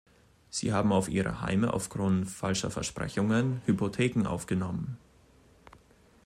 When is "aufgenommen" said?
4.25-4.97